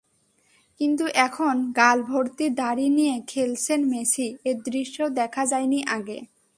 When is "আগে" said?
5.97-6.17